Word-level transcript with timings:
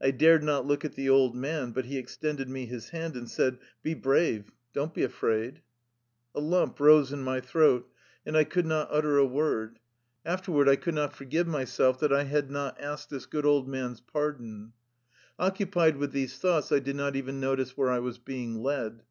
I 0.00 0.12
dared 0.12 0.42
not 0.42 0.64
look 0.64 0.86
at 0.86 0.94
the 0.94 1.10
old 1.10 1.36
man, 1.36 1.72
but 1.72 1.84
he 1.84 1.98
extended 1.98 2.48
me 2.48 2.64
his 2.64 2.88
hand 2.88 3.14
and 3.16 3.28
said:" 3.30 3.58
Be 3.82 3.92
brave. 3.92 4.50
Don't 4.72 4.94
be 4.94 5.02
afraid.'' 5.02 5.60
A 6.34 6.40
lump 6.40 6.80
rose 6.80 7.12
in 7.12 7.20
my 7.22 7.40
throat, 7.42 7.86
and 8.24 8.34
I 8.34 8.44
could 8.44 8.64
not 8.64 8.88
utter 8.90 9.18
a 9.18 9.26
word. 9.26 9.78
Afterward 10.24 10.70
I 10.70 10.76
could 10.76 10.94
not 10.94 11.12
forgive 11.14 11.40
59 11.48 11.52
THE 11.52 11.58
LIFE 11.58 11.68
STOEY 11.68 11.84
OF 11.84 11.90
A 11.90 11.92
RUSSIAN 11.96 12.04
EXILE 12.04 12.12
myself 12.14 12.28
that 12.30 12.40
I 12.40 12.40
bad 12.40 12.50
not 12.50 12.80
asked 12.80 13.10
this 13.10 13.26
good 13.26 13.44
old 13.44 13.68
man^s 13.68 14.00
pardon. 14.10 14.72
Occupied 15.38 15.96
with 15.98 16.12
these 16.12 16.38
thoughts, 16.38 16.72
I 16.72 16.78
did 16.78 16.96
not 16.96 17.14
even 17.14 17.38
notice 17.38 17.76
where 17.76 17.90
I 17.90 17.98
was 17.98 18.16
being 18.16 18.62
led. 18.62 19.02